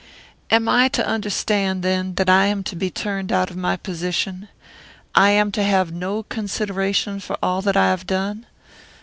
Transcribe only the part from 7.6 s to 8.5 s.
that I have done?